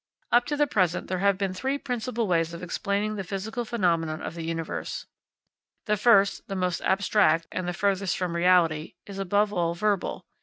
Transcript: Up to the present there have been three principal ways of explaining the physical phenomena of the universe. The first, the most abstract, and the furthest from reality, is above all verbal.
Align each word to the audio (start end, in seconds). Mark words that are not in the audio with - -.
Up 0.31 0.45
to 0.47 0.57
the 0.57 0.65
present 0.65 1.05
there 1.09 1.19
have 1.19 1.37
been 1.37 1.53
three 1.53 1.77
principal 1.77 2.25
ways 2.27 2.55
of 2.55 2.63
explaining 2.63 3.17
the 3.17 3.23
physical 3.23 3.65
phenomena 3.65 4.15
of 4.15 4.33
the 4.33 4.41
universe. 4.43 5.05
The 5.85 5.95
first, 5.95 6.47
the 6.47 6.55
most 6.55 6.81
abstract, 6.81 7.45
and 7.51 7.67
the 7.67 7.71
furthest 7.73 8.17
from 8.17 8.35
reality, 8.35 8.95
is 9.05 9.19
above 9.19 9.53
all 9.53 9.75
verbal. 9.75 10.25